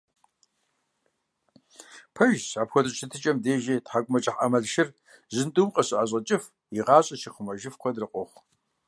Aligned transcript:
Пэжщ, 2.15 2.45
апхуэдэ 2.61 2.89
щытыкIэхэм 2.97 3.39
дежи 3.43 3.75
тхьэкIумэкIыхь 3.85 4.39
Iэмалшыр 4.43 4.89
жьындум 5.33 5.69
къыщыIэщIэкIыф, 5.73 6.43
и 6.77 6.79
гъащIэр 6.85 7.19
щихъумэжыф 7.21 7.75
куэдрэ 7.81 8.05
къохъу. 8.11 8.41